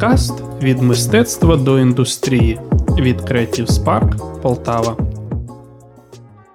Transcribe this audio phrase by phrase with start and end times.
[0.00, 2.60] Подкаст від мистецтва до індустрії
[2.98, 4.96] від Creative Spark Полтава.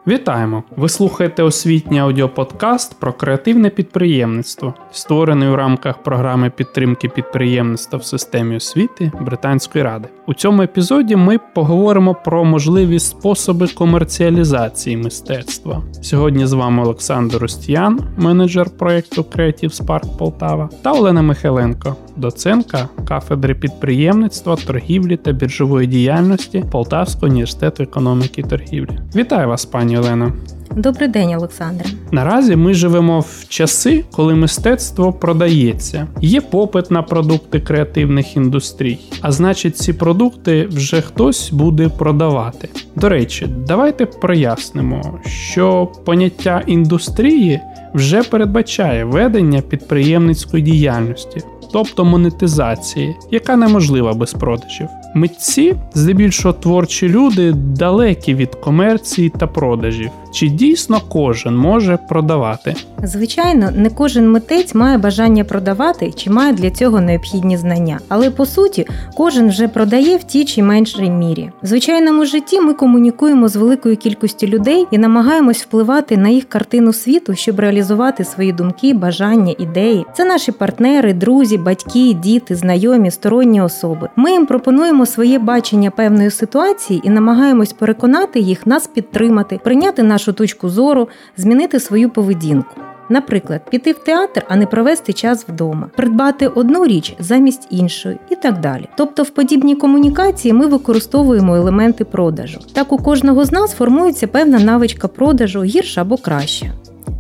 [0.08, 0.64] Вітаємо!
[0.76, 8.56] Ви слухаєте освітній аудіоподкаст про креативне підприємництво, створений у рамках програми підтримки підприємництва в системі
[8.56, 10.10] освіти Британської ради.
[10.28, 15.84] У цьому епізоді ми поговоримо про можливі способи комерціалізації мистецтва.
[16.02, 23.56] Сьогодні з вами Олександр Остіян, менеджер проєкту Creative Spark Полтава, та Олена Михайленко, доцентка кафедри
[23.56, 29.00] підприємництва, торгівлі та біржової діяльності Полтавського університету економіки і торгівлі.
[29.16, 30.34] Вітаю вас, пані Олена.
[30.72, 31.86] Добрий день, Олександре.
[32.12, 36.08] Наразі ми живемо в часи, коли мистецтво продається.
[36.22, 42.70] Є попит на продукти креативних індустрій, а значить, ці продукти вже хтось буде продавати.
[42.96, 47.60] До речі, давайте прояснимо, що поняття індустрії
[47.94, 51.42] вже передбачає ведення підприємницької діяльності,
[51.74, 54.88] тобто монетизації, яка неможлива без продажів.
[55.18, 60.10] Митці, здебільшого творчі люди, далекі від комерції та продажів.
[60.36, 62.76] Чи дійсно кожен може продавати?
[63.04, 68.00] Звичайно, не кожен митець має бажання продавати чи має для цього необхідні знання.
[68.10, 71.52] Але по суті, кожен вже продає в тій чи меншій мірі.
[71.64, 76.94] В звичайному житті ми комунікуємо з великою кількістю людей і намагаємось впливати на їх картину
[76.94, 80.06] світу, щоб реалізувати свої думки, бажання, ідеї.
[80.14, 84.10] Це наші партнери, друзі, батьки, діти, знайомі, сторонні особи.
[84.16, 90.34] Ми їм пропонуємо своє бачення певної ситуації і намагаємось переконати їх нас підтримати, прийняти нашу
[90.34, 92.82] точку зору, змінити свою поведінку.
[93.10, 98.36] Наприклад, піти в театр, а не провести час вдома, придбати одну річ замість іншої і
[98.36, 98.90] так далі.
[98.98, 102.60] Тобто, в подібній комунікації ми використовуємо елементи продажу.
[102.74, 106.66] Так у кожного з нас формується певна навичка продажу гірша або краща.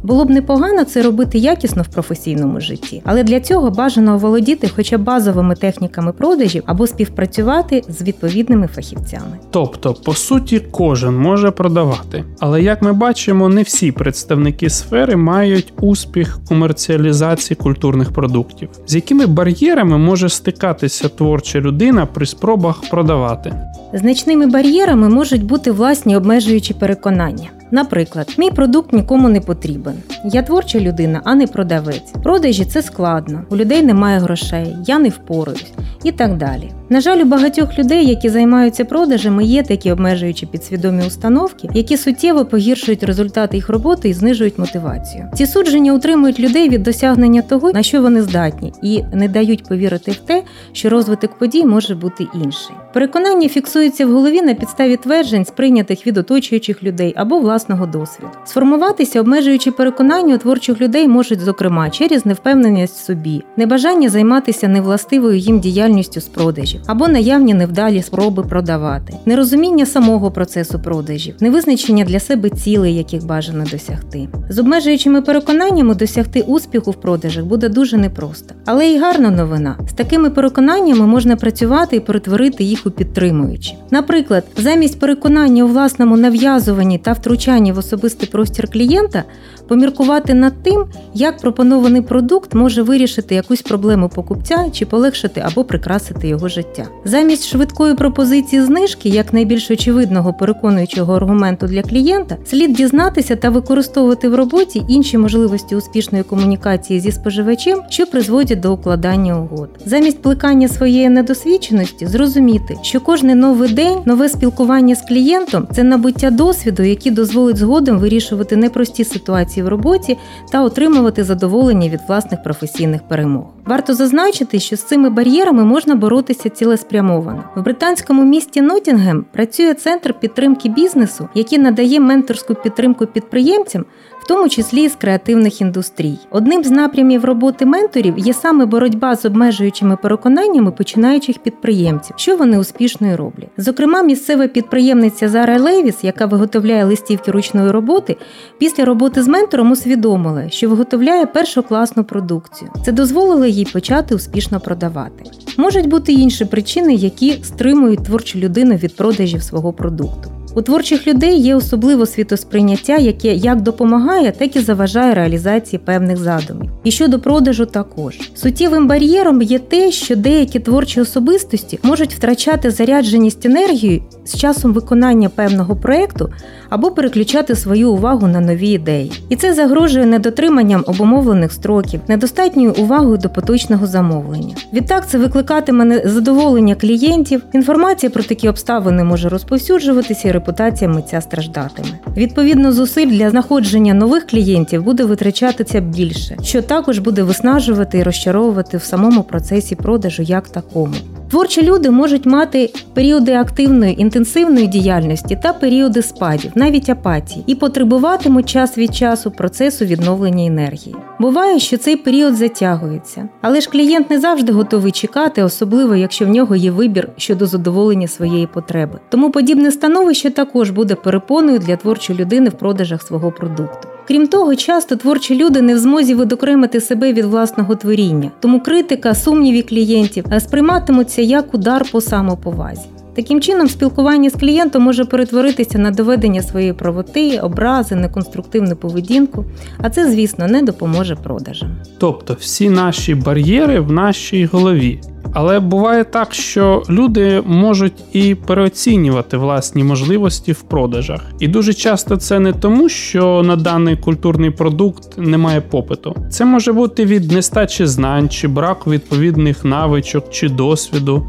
[0.05, 4.97] Було б непогано це робити якісно в професійному житті, але для цього бажано оволодіти хоча
[4.97, 9.39] б базовими техніками продажів або співпрацювати з відповідними фахівцями.
[9.51, 12.23] Тобто, по суті, кожен може продавати.
[12.39, 19.25] Але як ми бачимо, не всі представники сфери мають успіх комерціалізації культурних продуктів, з якими
[19.25, 23.53] бар'єрами може стикатися творча людина при спробах продавати.
[23.93, 27.49] Значними бар'єрами можуть бути власні обмежуючі переконання.
[27.71, 29.93] Наприклад, мій продукт нікому не потрібен.
[30.25, 32.13] Я творча людина, а не продавець.
[32.23, 35.73] Продажі це складно, у людей немає грошей, я не впораюсь
[36.05, 36.71] і так далі.
[36.89, 42.45] На жаль, у багатьох людей, які займаються продажами, є такі обмежуючі підсвідомі установки, які суттєво
[42.45, 45.27] погіршують результати їх роботи і знижують мотивацію.
[45.33, 50.11] Ці судження утримують людей від досягнення того, на що вони здатні, і не дають повірити
[50.11, 52.75] в те, що розвиток подій може бути інший.
[52.93, 58.29] Переконання фіксуються в голові на підставі тверджень, сприйнятих від оточуючих людей або власного досвіду.
[58.45, 65.37] Сформуватися, обмежуючи переконання у творчих людей можуть, зокрема, через невпевненість в собі, небажання займатися невластивою
[65.37, 72.19] їм діяльністю з продажів або наявні невдалі спроби продавати, нерозуміння самого процесу продажів, невизначення для
[72.19, 74.27] себе цілей, яких бажано досягти.
[74.49, 78.55] З обмежуючими переконаннями досягти успіху в продажах буде дуже непросто.
[78.65, 83.75] Але й гарна новина: з такими переконаннями можна працювати і перетворити їх у підтримуючі.
[83.91, 89.23] Наприклад, замість переконання у власному нав'язуванні та втручанні в особистий простір клієнта,
[89.67, 96.27] поміркувати над тим, як пропонований продукт може вирішити якусь проблему покупця чи полегшити або прикрасити
[96.27, 96.85] його життя.
[97.05, 104.29] Замість швидкої пропозиції знижки, як найбільш очевидного переконуючого аргументу для клієнта, слід дізнатися та використовувати
[104.29, 109.69] в роботі інші можливості успішної комунікації зі споживачем, що призводять до укладання угод.
[109.85, 116.29] Замість плекання своєї недосвідченості, зрозуміти, що кожний новий день, нове спілкування з клієнтом це набуття
[116.29, 120.17] досвіду, який дозволить згодом вирішувати непрості ситуації в роботі
[120.51, 123.54] та отримувати задоволення від власних професійних перемог.
[123.65, 127.43] Варто зазначити, що з цими бар'єрами можна боротися цілеспрямовано.
[127.55, 133.85] В британському місті Нотінгем працює центр підтримки бізнесу, який надає менторську підтримку підприємцям,
[134.25, 136.19] в тому числі з креативних індустрій.
[136.31, 142.59] Одним з напрямів роботи менторів є саме боротьба з обмежуючими переконаннями починаючих підприємців, що вони
[142.59, 143.49] успішно і роблять.
[143.57, 148.17] Зокрема, місцева підприємниця Зара Левіс, яка виготовляє листівки ручної роботи,
[148.57, 152.71] після роботи з ментором усвідомила, що виготовляє першокласну продукцію.
[152.85, 155.23] Це дозволило їй почати успішно продавати.
[155.57, 160.31] Можуть бути інші причини, які стримують творчу людину від продажів свого продукту.
[160.55, 166.71] У творчих людей є особливо світосприйняття, яке як допомагає, так і заважає реалізації певних задумів.
[166.83, 168.19] І щодо продажу також.
[168.35, 175.29] Суттєвим бар'єром є те, що деякі творчі особистості можуть втрачати зарядженість енергії з часом виконання
[175.29, 176.29] певного проєкту
[176.75, 179.11] або переключати свою увагу на нові ідеї.
[179.29, 184.55] І це загрожує недотриманням обумовлених строків, недостатньою увагою до поточного замовлення.
[184.73, 187.41] Відтак це викликатиме незадоволення клієнтів.
[187.53, 191.89] Інформація про такі обставини може розповсюджуватися, і репутація митця страждатиме.
[192.17, 198.77] Відповідно, зусиль для знаходження нових клієнтів буде витрачатися більше, що також буде виснажувати і розчаровувати
[198.77, 200.93] в самому процесі продажу як такому.
[201.29, 208.49] Творчі люди можуть мати періоди активної інтенсивної діяльності та періоди спадів, навіть апатії, і потребуватимуть
[208.49, 210.95] час від часу процесу відновлення енергії.
[211.19, 216.29] Буває, що цей період затягується, але ж клієнт не завжди готовий чекати, особливо якщо в
[216.29, 218.99] нього є вибір щодо задоволення своєї потреби.
[219.09, 223.87] Тому подібне становище також буде перепоною для творчої людини в продажах свого продукту.
[224.07, 229.15] Крім того, часто творчі люди не в змозі видокремити себе від власного творіння, тому критика,
[229.15, 232.94] сумніві клієнтів сприйматимуться як удар по самоповазі.
[233.15, 239.45] Таким чином, спілкування з клієнтом може перетворитися на доведення своєї правоти, образи, неконструктивну поведінку,
[239.77, 241.69] а це, звісно, не допоможе продажам.
[241.97, 245.01] Тобто всі наші бар'єри в нашій голові.
[245.33, 251.21] Але буває так, що люди можуть і переоцінювати власні можливості в продажах.
[251.39, 256.15] І дуже часто це не тому, що на даний культурний продукт немає попиту.
[256.29, 261.27] Це може бути від нестачі знань чи браку відповідних навичок чи досвіду,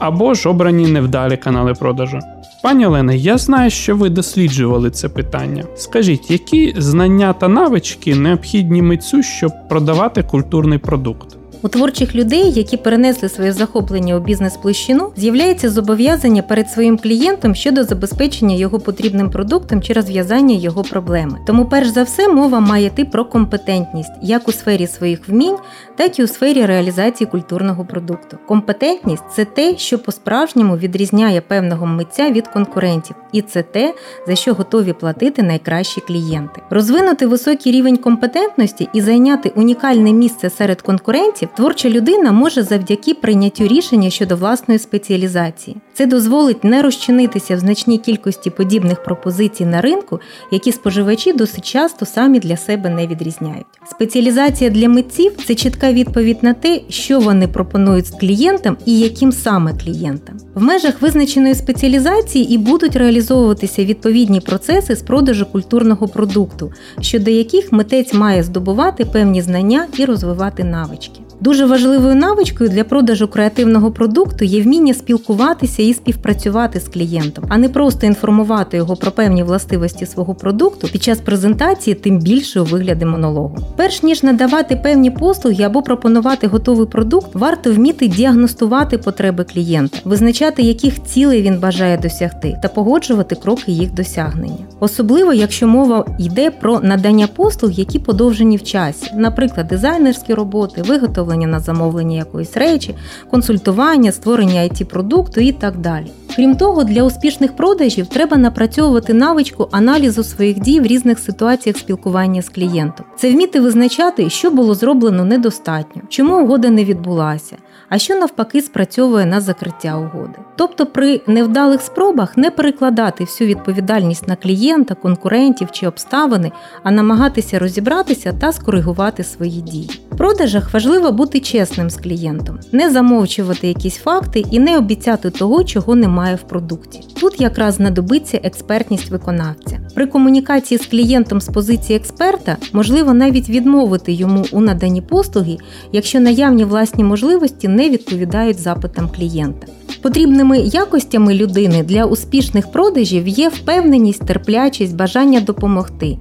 [0.00, 2.18] або ж обрані невдалі канали продажу.
[2.62, 5.64] Пані Олена, я знаю, що ви досліджували це питання.
[5.76, 11.36] Скажіть, які знання та навички необхідні митцю, щоб продавати культурний продукт?
[11.64, 17.84] У творчих людей, які перенесли своє захоплення у бізнес-площину, з'являється зобов'язання перед своїм клієнтом щодо
[17.84, 21.38] забезпечення його потрібним продуктом чи розв'язання його проблеми.
[21.46, 25.56] Тому, перш за все, мова має йти про компетентність як у сфері своїх вмінь,
[25.96, 28.38] так і у сфері реалізації культурного продукту.
[28.48, 33.94] Компетентність це те, що по-справжньому відрізняє певного митця від конкурентів, і це те,
[34.26, 36.60] за що готові платити найкращі клієнти.
[36.70, 41.48] Розвинути високий рівень компетентності і зайняти унікальне місце серед конкурентів.
[41.56, 45.76] Творча людина може завдяки прийняттю рішення щодо власної спеціалізації.
[45.96, 50.20] Це дозволить не розчинитися в значній кількості подібних пропозицій на ринку,
[50.50, 53.66] які споживачі досить часто самі для себе не відрізняють.
[53.90, 59.72] Спеціалізація для митців це чітка відповідь на те, що вони пропонують клієнтам і яким саме
[59.84, 60.36] клієнтам.
[60.54, 67.72] В межах визначеної спеціалізації і будуть реалізовуватися відповідні процеси з продажу культурного продукту, щодо яких
[67.72, 71.20] митець має здобувати певні знання і розвивати навички.
[71.40, 77.58] Дуже важливою навичкою для продажу креативного продукту є вміння спілкуватися і співпрацювати з клієнтом, а
[77.58, 82.64] не просто інформувати його про певні властивості свого продукту під час презентації, тим більше у
[82.64, 83.58] вигляді монологу.
[83.76, 90.62] Перш ніж надавати певні послуги або пропонувати готовий продукт, варто вміти діагностувати потреби клієнта, визначати,
[90.62, 94.66] яких цілей він бажає досягти, та погоджувати кроки їх досягнення.
[94.80, 101.46] Особливо, якщо мова йде про надання послуг, які подовжені в часі, наприклад, дизайнерські роботи, виготовлення
[101.46, 102.94] на замовлення якоїсь речі,
[103.30, 106.06] консультування, створення it продукту і так далі.
[106.36, 112.42] Крім того, для успішних продажів треба напрацьовувати навичку аналізу своїх дій в різних ситуаціях спілкування
[112.42, 113.06] з клієнтом.
[113.16, 117.56] Це вміти визначати, що було зроблено недостатньо, чому угода не відбулася,
[117.94, 120.38] а що навпаки спрацьовує на закриття угоди.
[120.56, 126.52] Тобто при невдалих спробах не перекладати всю відповідальність на клієнта, конкурентів чи обставини,
[126.82, 130.00] а намагатися розібратися та скоригувати свої дії.
[130.12, 135.64] В продажах важливо бути чесним з клієнтом, не замовчувати якісь факти і не обіцяти того,
[135.64, 137.00] чого немає в продукті.
[137.20, 139.73] Тут якраз знадобиться експертність виконавця.
[139.94, 145.56] При комунікації з клієнтом з позиції експерта можливо навіть відмовити йому у наданні послуги,
[145.92, 149.66] якщо наявні власні можливості не відповідають запитам клієнта.
[150.02, 156.18] Потрібними якостями людини для успішних продажів є впевненість, терплячість, бажання допомогти.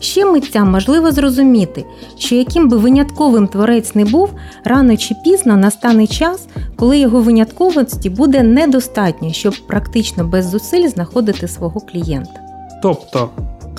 [0.00, 1.84] Ще митцям важливо зрозуміти,
[2.18, 4.30] що яким би винятковим творець не був,
[4.64, 6.46] рано чи пізно настане час,
[6.76, 12.49] коли його винятковості буде недостатньо, щоб практично без зусиль знаходити свого клієнта.
[12.82, 13.30] Тобто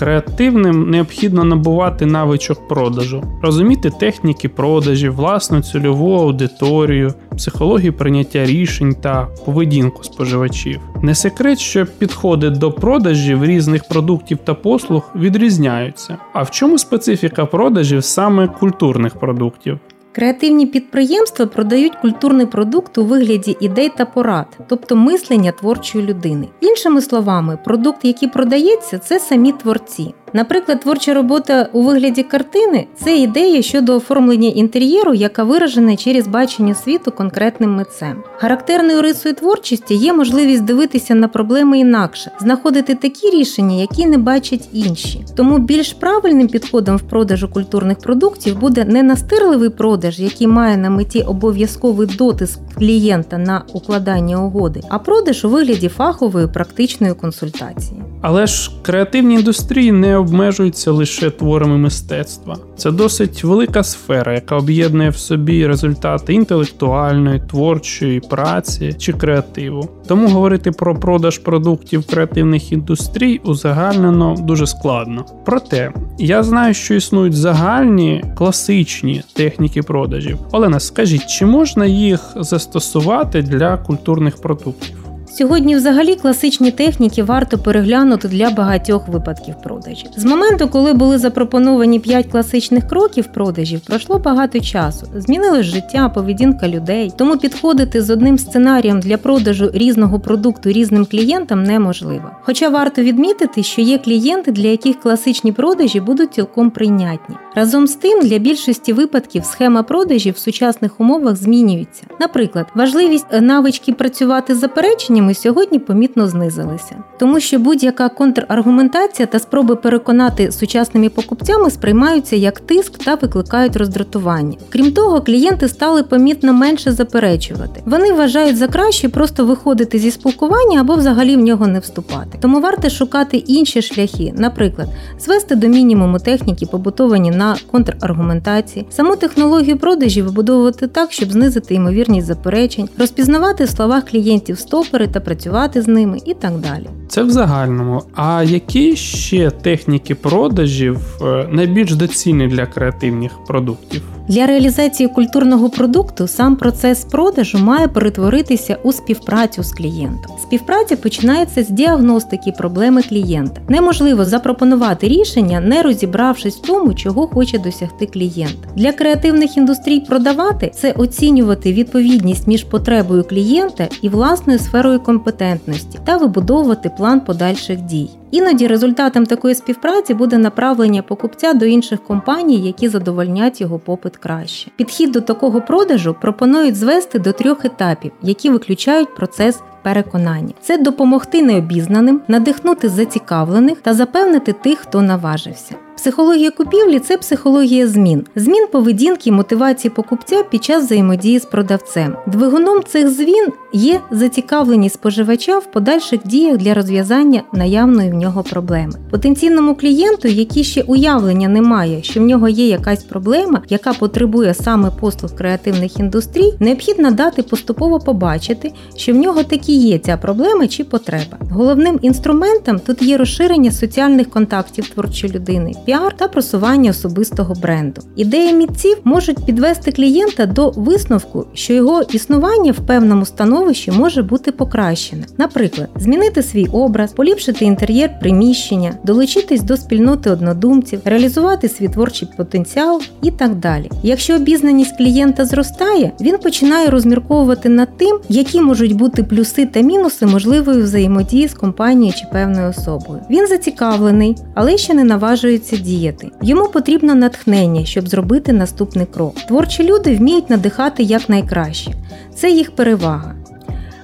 [0.02, 9.28] Креативним необхідно набувати навичок продажу, розуміти техніки продажів, власну цільову аудиторію, психологію прийняття рішень та
[9.46, 10.80] поведінку споживачів.
[11.02, 16.18] Не секрет, що підходи до продажів різних продуктів та послуг відрізняються.
[16.34, 19.80] А в чому специфіка продажів саме культурних продуктів?
[20.12, 26.48] Креативні підприємства продають культурний продукт у вигляді ідей та порад, тобто мислення творчої людини.
[26.62, 30.14] Іншими словами, продукт, який продається, це самі творці.
[30.34, 36.76] Наприклад, творча робота у вигляді картини це ідея щодо оформлення інтер'єру, яка виражена через бачення
[36.76, 38.24] світу конкретним митцем.
[38.38, 44.70] Характерною рисою творчості є можливість дивитися на проблеми інакше, знаходити такі рішення, які не бачать
[44.74, 45.26] інші.
[45.36, 50.90] Тому більш правильним підходом в продажу культурних продуктів буде не настирливий продаж, який має на
[50.90, 58.02] меті обов'язковий дотиск клієнта на укладання угоди, а продаж у вигляді фахової практичної консультації.
[58.22, 62.58] Але ж креативні індустрії не обмежуються лише творами мистецтва.
[62.78, 69.90] Це досить велика сфера, яка об'єднує в собі результати інтелектуальної, творчої праці чи креативу.
[70.08, 75.26] Тому говорити про продаж продуктів креативних індустрій узагальнено дуже складно.
[75.46, 80.38] Проте я знаю, що існують загальні класичні техніки продажів.
[80.52, 85.01] Олена, скажіть, чи можна їх застосувати для культурних продуктів?
[85.34, 90.10] Сьогодні, взагалі, класичні техніки варто переглянути для багатьох випадків продажів.
[90.18, 95.08] З моменту, коли були запропоновані 5 класичних кроків продажів, пройшло багато часу.
[95.16, 97.12] Змінилось життя, поведінка людей.
[97.18, 102.32] Тому підходити з одним сценарієм для продажу різного продукту різним клієнтам неможливо.
[102.42, 107.36] Хоча варто відмітити, що є клієнти, для яких класичні продажі будуть цілком прийнятні.
[107.56, 112.04] Разом з тим, для більшості випадків схема продажів в сучасних умовах змінюється.
[112.20, 119.40] Наприклад, важливість навички працювати з запереченням ми сьогодні помітно знизилися, тому що будь-яка контраргументація та
[119.40, 124.58] спроби переконати сучасними покупцями сприймаються як тиск та викликають роздратування.
[124.70, 127.82] Крім того, клієнти стали помітно менше заперечувати.
[127.86, 132.38] Вони вважають за краще просто виходити зі спілкування або взагалі в нього не вступати.
[132.42, 134.88] Тому варто шукати інші шляхи, наприклад,
[135.20, 142.28] звести до мінімуму техніки, побутовані на контраргументації, саму технологію продажів вибудовувати так, щоб знизити ймовірність
[142.28, 146.90] заперечень, розпізнавати в словах клієнтів стопери та працювати з ними і так далі.
[147.08, 148.04] Це в загальному.
[148.16, 154.02] А які ще техніки продажів е, найбільш доцільні для креативних продуктів?
[154.28, 160.32] Для реалізації культурного продукту сам процес продажу має перетворитися у співпрацю з клієнтом.
[160.42, 163.62] Співпраця починається з діагностики проблеми клієнта.
[163.70, 168.58] Неможливо запропонувати рішення, не розібравшись в тому, чого хоче досягти клієнт.
[168.76, 176.18] Для креативних індустрій продавати це оцінювати відповідність між потребою клієнта і власною сферою компетентності та
[176.18, 178.10] вибудовувати план подальших дій.
[178.32, 184.72] Іноді результатом такої співпраці буде направлення покупця до інших компаній, які задовольнять його попит краще.
[184.76, 189.60] Підхід до такого продажу пропонують звести до трьох етапів, які виключають процес.
[189.84, 195.76] Переконання це допомогти необізнаним, надихнути зацікавлених та запевнити тих, хто наважився.
[195.96, 202.16] Психологія купівлі це психологія змін, змін поведінки мотивації покупця під час взаємодії з продавцем.
[202.28, 208.94] Двигуном цих змін є зацікавленість споживача в подальших діях для розв'язання наявної в нього проблеми.
[209.12, 214.54] Потенційному клієнту, який ще уявлення не має, що в нього є якась проблема, яка потребує
[214.54, 220.68] саме послуг креативних індустрій, необхідно дати поступово побачити, що в нього таки є ця проблема
[220.68, 221.38] чи потреба.
[221.40, 228.02] Головним інструментом тут є розширення соціальних контактів творчої людини піар та просування особистого бренду.
[228.16, 233.26] Ідеї мітців можуть підвести клієнта до висновку, що його існування в певному
[233.62, 235.24] становищі може бути покращене.
[235.38, 243.02] Наприклад, змінити свій образ, поліпшити інтер'єр приміщення, долучитись до спільноти однодумців, реалізувати свій творчий потенціал
[243.22, 243.90] і так далі.
[244.04, 250.26] Якщо обізнаність клієнта зростає, він починає розмірковувати над тим, які можуть бути плюси та мінуси
[250.26, 253.22] можливої взаємодії з компанією чи певною особою.
[253.30, 256.30] Він зацікавлений, але ще не наважується діяти.
[256.42, 259.36] Йому потрібно натхнення, щоб зробити наступний крок.
[259.48, 261.92] Творчі люди вміють надихати якнайкраще.
[262.36, 263.36] Це їх перевага.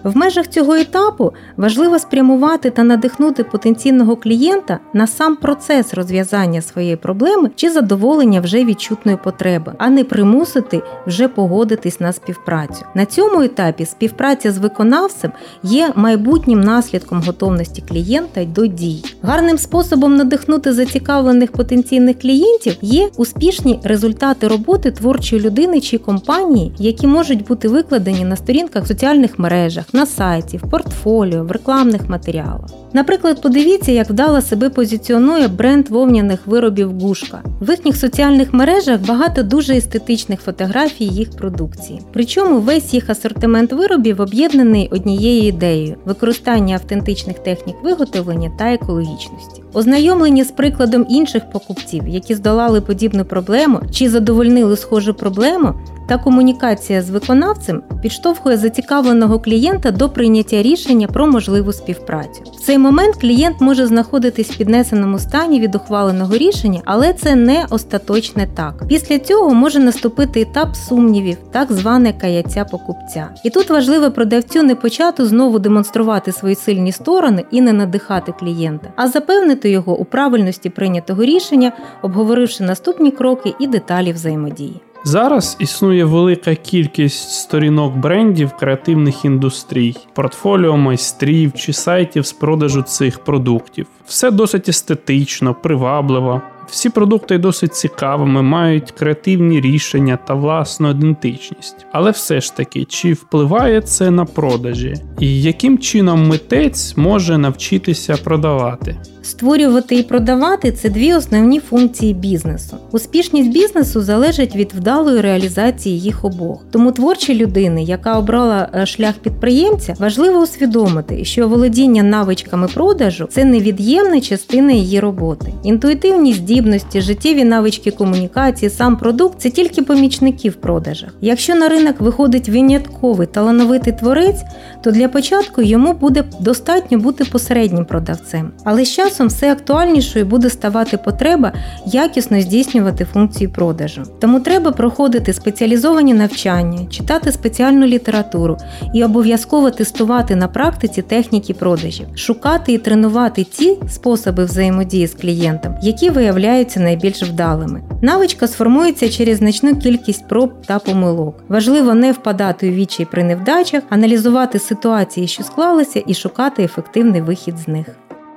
[0.07, 6.95] В межах цього етапу важливо спрямувати та надихнути потенційного клієнта на сам процес розв'язання своєї
[6.95, 12.85] проблеми чи задоволення вже відчутної потреби, а не примусити вже погодитись на співпрацю.
[12.95, 15.31] На цьому етапі співпраця з виконавцем
[15.63, 19.03] є майбутнім наслідком готовності клієнта до дій.
[19.21, 27.07] Гарним способом надихнути зацікавлених потенційних клієнтів є успішні результати роботи творчої людини чи компанії, які
[27.07, 32.69] можуть бути викладені на сторінках в соціальних мережах на сайті, в портфоліо, в рекламних матеріалах.
[32.93, 37.43] Наприклад, подивіться, як вдало себе позиціонує бренд вовняних виробів Гушка.
[37.61, 42.01] В їхніх соціальних мережах багато дуже естетичних фотографій їх продукції.
[42.13, 49.63] Причому весь їх асортимент виробів об'єднаний однією ідеєю використання автентичних технік виготовлення та екологічності.
[49.77, 55.73] Ознайомлення з прикладом інших покупців, які здолали подібну проблему чи задовольнили схожу проблему,
[56.07, 62.43] та комунікація з виконавцем підштовхує зацікавленого клієнта до прийняття рішення про можливу співпрацю.
[62.57, 67.65] В цей момент клієнт може знаходитись в піднесеному стані від ухваленого рішення, але це не
[67.69, 68.83] остаточне так.
[68.87, 73.29] Після цього може наступити етап сумнівів, так зване каяття покупця.
[73.43, 78.87] І тут важливо продавцю не почати знову демонструвати свої сильні сторони і не надихати клієнта,
[78.95, 81.71] а запевнити його у правильності прийнятого рішення,
[82.01, 84.81] обговоривши наступні кроки і деталі взаємодії.
[85.03, 93.19] Зараз існує велика кількість сторінок брендів креативних індустрій, портфоліо майстрів чи сайтів з продажу цих
[93.19, 93.87] продуктів.
[94.05, 96.41] Все досить естетично, привабливо.
[96.69, 101.85] Всі продукти досить цікавими, мають креативні рішення та власну ідентичність.
[101.91, 104.93] Але все ж таки, чи впливає це на продажі?
[105.19, 108.97] І яким чином митець може навчитися продавати?
[109.27, 112.77] Створювати і продавати це дві основні функції бізнесу.
[112.91, 116.65] Успішність бізнесу залежить від вдалої реалізації їх обох.
[116.71, 123.45] Тому творчій людини, яка обрала е, шлях підприємця, важливо усвідомити, що володіння навичками продажу це
[123.45, 125.53] невід'ємна частина її роботи.
[125.63, 131.09] Інтуїтивні здібності, життєві навички комунікації, сам продукт це тільки помічники в продажах.
[131.21, 134.41] Якщо на ринок виходить винятковий талановитий творець,
[134.83, 138.51] то для початку йому буде достатньо бути посереднім продавцем.
[138.63, 141.53] Але з часом все актуальнішою буде ставати потреба
[141.85, 144.03] якісно здійснювати функції продажу.
[144.19, 148.57] Тому треба проходити спеціалізовані навчання, читати спеціальну літературу
[148.93, 155.75] і обов'язково тестувати на практиці техніки продажів, шукати і тренувати ті способи взаємодії з клієнтом,
[155.83, 156.09] які
[156.47, 157.81] виявляються найбільш вдалими.
[158.01, 161.43] Навичка сформується через значну кількість проб та помилок.
[161.47, 167.57] Важливо не впадати у вічі при невдачах, аналізувати ситуації, що склалися, і шукати ефективний вихід
[167.57, 167.87] з них.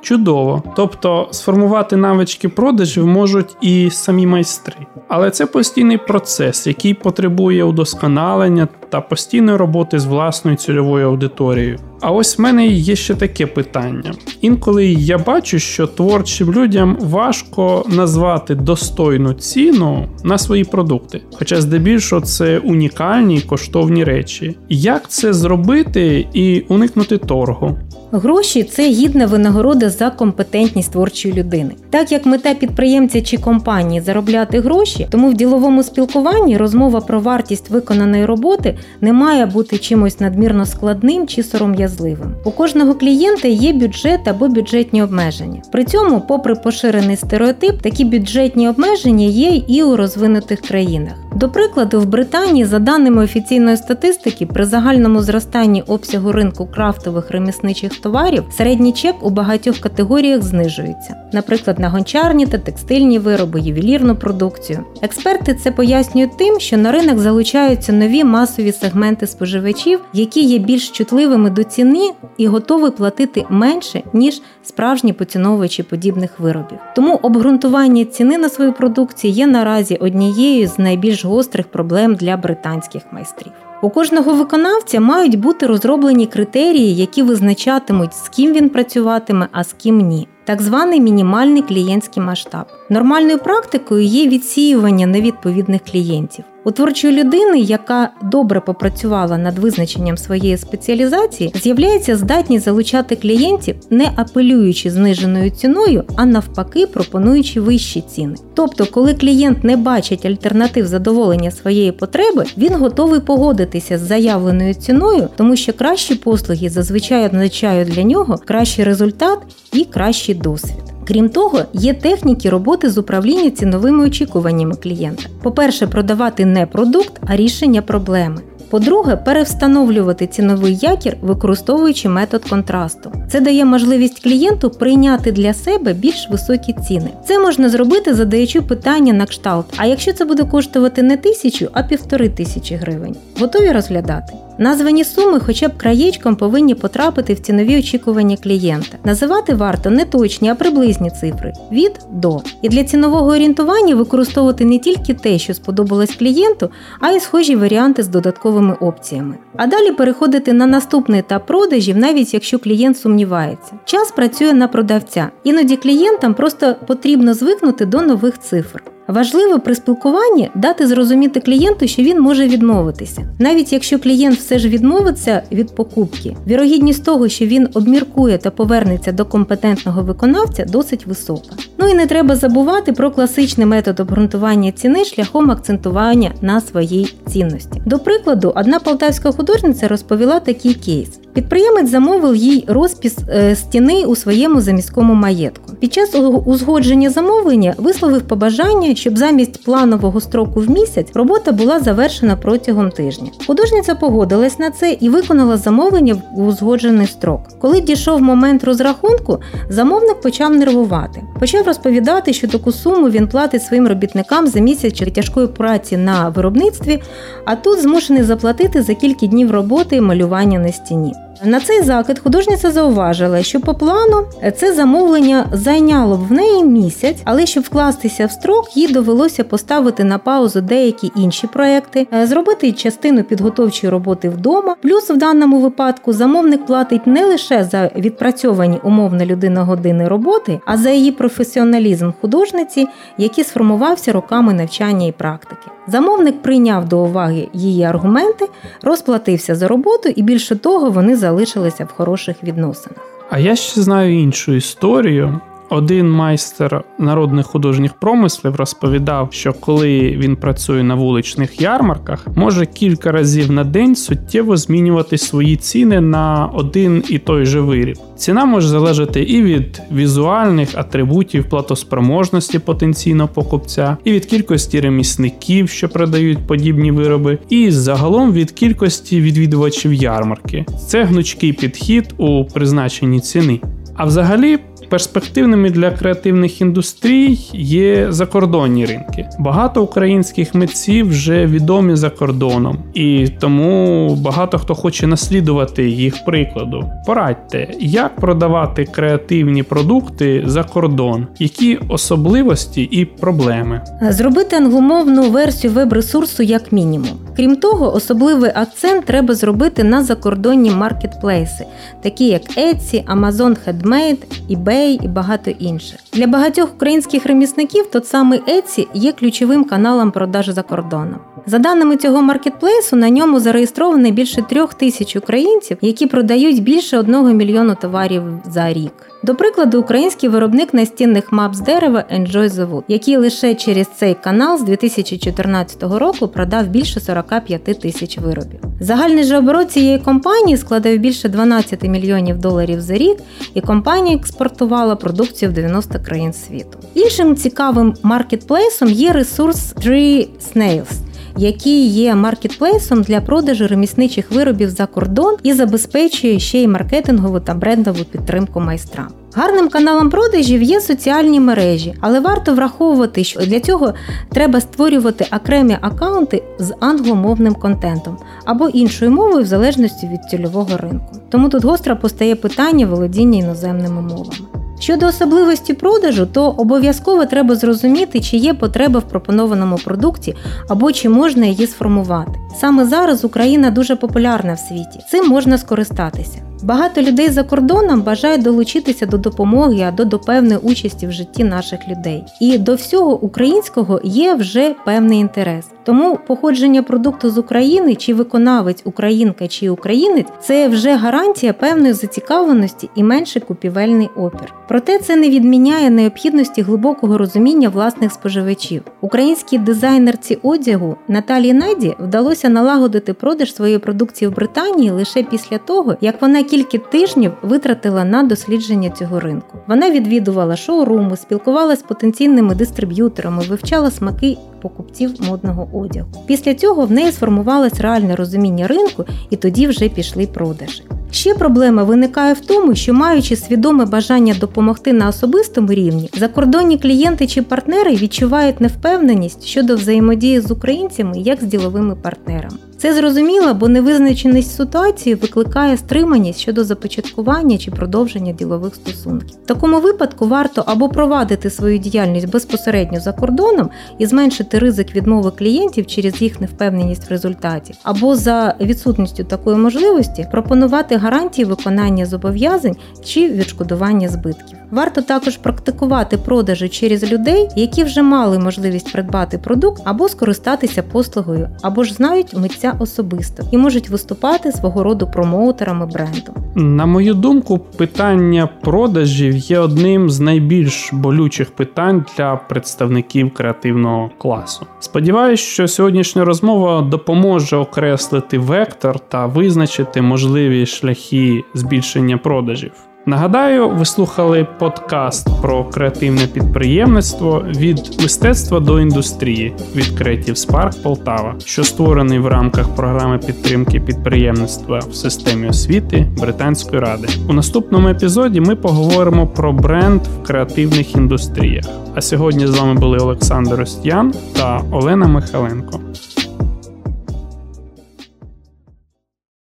[0.02, 0.62] Чудово.
[0.76, 4.76] Тобто сформувати навички продажів можуть і самі майстри.
[5.08, 11.78] Але це постійний процес, який потребує удосконалення та постійної роботи з власною цільовою аудиторією.
[12.00, 14.12] А ось в мене є ще таке питання.
[14.40, 22.22] Інколи я бачу, що творчим людям важко назвати достойну ціну на свої продукти, хоча здебільшого
[22.22, 24.56] це унікальні коштовні речі.
[24.68, 27.78] Як це зробити і уникнути торгу?
[28.12, 31.70] Гроші це гідна винагорода за компетентність творчої людини.
[31.90, 37.70] Так як мета підприємця чи компанії заробляти гроші, тому в діловому спілкуванні розмова про вартість
[37.70, 42.34] виконаної роботи не має бути чимось надмірно складним чи сором'язливим.
[42.44, 45.62] У кожного клієнта є бюджет або бюджетні обмеження.
[45.72, 51.12] При цьому, попри поширений стереотип, такі бюджетні обмеження є і у розвинутих країнах.
[51.36, 57.99] До прикладу, в Британії, за даними офіційної статистики, при загальному зростанні обсягу ринку крафтових ремісничих
[58.02, 64.84] товарів середній чек у багатьох категоріях знижується, наприклад, на гончарні та текстильні вироби, ювелірну продукцію.
[65.02, 70.88] Експерти це пояснюють тим, що на ринок залучаються нові масові сегменти споживачів, які є більш
[70.88, 76.78] чутливими до ціни і готові платити менше ніж справжні поціновувачі подібних виробів.
[76.96, 83.02] Тому обґрунтування ціни на свою продукцію є наразі однією з найбільш гострих проблем для британських
[83.12, 83.69] майстрів.
[83.82, 89.72] У кожного виконавця мають бути розроблені критерії, які визначатимуть, з ким він працюватиме, а з
[89.72, 90.28] ким ні.
[90.44, 92.66] Так званий мінімальний клієнтський масштаб.
[92.90, 96.44] Нормальною практикою є відсіювання невідповідних клієнтів.
[96.64, 104.10] У творчої людини, яка добре попрацювала над визначенням своєї спеціалізації, з'являється здатність залучати клієнтів, не
[104.16, 108.34] апелюючи зниженою ціною, а навпаки, пропонуючи вищі ціни.
[108.54, 115.28] Тобто, коли клієнт не бачить альтернатив задоволення своєї потреби, він готовий погодитися з заявленою ціною,
[115.36, 119.38] тому що кращі послуги зазвичай означають для нього кращий результат
[119.72, 119.84] і
[120.30, 120.74] кращий досвід.
[121.06, 125.22] Крім того, є техніки роботи з управління ціновими очікуваннями клієнта.
[125.42, 128.40] По-перше, продавати не продукт, а рішення проблеми.
[128.70, 133.12] По-друге, перевстановлювати ціновий якір, використовуючи метод контрасту.
[133.28, 137.10] Це дає можливість клієнту прийняти для себе більш високі ціни.
[137.26, 139.66] Це можна зробити, задаючи питання на кшталт.
[139.76, 144.32] А якщо це буде коштувати не тисячу, а півтори тисячі гривень, готові розглядати?
[144.60, 148.98] Названі суми, хоча б краєчком, повинні потрапити в цінові очікування клієнта.
[149.04, 152.40] Називати варто не точні, а приблизні цифри від до.
[152.62, 156.70] І для цінового орієнтування використовувати не тільки те, що сподобалось клієнту,
[157.00, 159.34] а й схожі варіанти з додатковими опціями.
[159.56, 163.72] А далі переходити на наступний етап продажів, навіть якщо клієнт сумнівається.
[163.84, 165.30] Час працює на продавця.
[165.44, 168.82] Іноді клієнтам просто потрібно звикнути до нових цифр.
[169.10, 173.22] Важливо при спілкуванні дати зрозуміти клієнту, що він може відмовитися.
[173.38, 179.12] Навіть якщо клієнт все ж відмовиться від покупки, вірогідність того, що він обміркує та повернеться
[179.12, 181.50] до компетентного виконавця, досить висока.
[181.78, 187.82] Ну і не треба забувати про класичний метод обґрунтування ціни шляхом акцентування на своїй цінності.
[187.86, 191.20] До прикладу, одна полтавська художниця розповіла такий кейс.
[191.32, 195.72] Підприємець замовив їй розпис е, стіни у своєму заміському маєтку.
[195.80, 196.14] Під час
[196.46, 203.30] узгодження замовлення висловив побажання, щоб замість планового строку в місяць робота була завершена протягом тижня.
[203.46, 207.40] Художниця погодилась на це і виконала замовлення в узгоджений строк.
[207.60, 211.22] Коли дійшов момент розрахунку, замовник почав нервувати.
[211.40, 217.02] Почав розповідати, що таку суму він платить своїм робітникам за місяць тяжкої праці на виробництві,
[217.44, 221.12] а тут змушений заплатити за кілька днів роботи і малювання на стіні.
[221.44, 224.26] На цей закид художниця зауважила, що по плану
[224.56, 230.04] це замовлення зайняло б в неї місяць, але щоб вкластися в строк, їй довелося поставити
[230.04, 234.76] на паузу деякі інші проекти, е, зробити частину підготовчої роботи вдома.
[234.82, 240.76] Плюс в даному випадку замовник платить не лише за відпрацьовані умовно людина години роботи, а
[240.76, 242.86] за її професіоналізм художниці,
[243.18, 245.66] який сформувався роками навчання і практики.
[245.90, 248.48] Замовник прийняв до уваги її аргументи,
[248.82, 252.98] розплатився за роботу, і більше того, вони залишилися в хороших відносинах.
[253.30, 255.40] А я ще знаю іншу історію.
[255.70, 263.12] Один майстер народних художніх промислів розповідав, що коли він працює на вуличних ярмарках, може кілька
[263.12, 267.96] разів на день суттєво змінювати свої ціни на один і той же виріб.
[268.16, 275.88] Ціна може залежати і від візуальних атрибутів платоспроможності потенційного покупця, і від кількості ремісників, що
[275.88, 280.66] продають подібні вироби, і загалом від кількості відвідувачів ярмарки.
[280.86, 283.60] Це гнучкий підхід у призначенні ціни.
[283.96, 284.58] А взагалі
[284.90, 289.28] перспективними для креативних індустрій є закордонні ринки.
[289.38, 296.90] Багато українських митців вже відомі за кордоном, і тому багато хто хоче наслідувати їх прикладу.
[297.06, 303.80] Порадьте, як продавати креативні продукти за кордон, які особливості і проблеми.
[304.10, 307.10] Зробити англомовну версію веб-ресурсу як мінімум.
[307.36, 311.66] Крім того, особливий акцент треба зробити на закордонні маркетплейси,
[312.02, 314.18] такі як Etsy, Amazon Handmade,
[314.50, 315.98] eBay і багато інших.
[316.12, 321.20] Для багатьох українських ремісників тот самий Etsy є ключовим каналом продаж за кордоном.
[321.46, 327.32] За даними цього маркетплейсу, на ньому зареєстровано більше трьох тисяч українців, які продають більше одного
[327.32, 328.92] мільйону товарів за рік.
[329.22, 334.14] До прикладу, український виробник настінних мап з дерева Enjoy the Wood, який лише через цей
[334.14, 338.60] канал з 2014 року продав більше 45 тисяч виробів.
[338.80, 343.16] Загальний же оборот цієї компанії складав більше 12 мільйонів доларів за рік,
[343.54, 344.69] і компанія експортувала
[345.00, 346.78] продукцію в 90 країн світу.
[346.94, 350.86] Іншим цікавим маркетплейсом є ресурс Tree Snails–
[351.36, 357.54] який є маркетплейсом для продажу ремісничих виробів за кордон і забезпечує ще й маркетингову та
[357.54, 359.08] брендову підтримку майстрам.
[359.34, 363.94] Гарним каналом продажів є соціальні мережі, але варто враховувати, що для цього
[364.32, 371.16] треба створювати окремі аккаунти з англомовним контентом або іншою мовою в залежності від цільового ринку.
[371.28, 374.59] Тому тут гостро постає питання володіння іноземними мовами.
[374.80, 380.34] Щодо особливості продажу, то обов'язково треба зрозуміти, чи є потреба в пропонованому продукті
[380.68, 382.32] або чи можна її сформувати.
[382.60, 386.38] Саме зараз Україна дуже популярна в світі, цим можна скористатися.
[386.62, 391.88] Багато людей за кордоном бажають долучитися до допомоги або до певної участі в житті наших
[391.88, 392.24] людей.
[392.40, 395.64] І до всього українського є вже певний інтерес.
[395.90, 402.90] Тому походження продукту з України, чи виконавець українка чи українець це вже гарантія певної зацікавленості
[402.94, 404.54] і менший купівельний опір.
[404.68, 408.82] Проте це не відміняє необхідності глибокого розуміння власних споживачів.
[409.00, 415.96] Українській дизайнерці одягу Наталії Наді вдалося налагодити продаж своєї продукції в Британії лише після того,
[416.00, 419.58] як вона кілька тижнів витратила на дослідження цього ринку.
[419.66, 426.08] Вона відвідувала шоуруми, спілкувалася з потенційними дистриб'юторами, вивчала смаки покупців модного одягу.
[426.26, 430.82] Після цього в неї сформувалось реальне розуміння ринку, і тоді вже пішли продажі.
[431.10, 437.26] Ще проблема виникає в тому, що маючи свідоме бажання допомогти на особистому рівні, закордонні клієнти
[437.26, 442.56] чи партнери відчувають невпевненість щодо взаємодії з українцями як з діловими партнерами.
[442.80, 449.36] Це зрозуміло, бо невизначеність ситуації викликає стриманість щодо започаткування чи продовження ділових стосунків.
[449.44, 455.30] В такому випадку варто або провадити свою діяльність безпосередньо за кордоном і зменшити ризик відмови
[455.30, 462.76] клієнтів через їх невпевненість в результаті, або за відсутністю такої можливості пропонувати гарантії виконання зобов'язань
[463.04, 464.59] чи відшкодування збитків.
[464.70, 471.48] Варто також практикувати продажі через людей, які вже мали можливість придбати продукт або скористатися послугою,
[471.62, 476.32] або ж знають митця особисто і можуть виступати свого роду промоутерами бренду.
[476.54, 484.66] На мою думку, питання продажів є одним з найбільш болючих питань для представників креативного класу.
[484.80, 492.89] Сподіваюсь, що сьогоднішня розмова допоможе окреслити вектор та визначити можливі шляхи збільшення продажів.
[493.06, 501.34] Нагадаю, ви слухали подкаст про креативне підприємництво від мистецтва до індустрії від Creative Spark Полтава,
[501.44, 507.08] що створений в рамках програми підтримки підприємництва в системі освіти Британської ради.
[507.28, 511.64] У наступному епізоді ми поговоримо про бренд в креативних індустріях.
[511.94, 515.80] А сьогодні з вами були Олександр Остян та Олена Михаленко.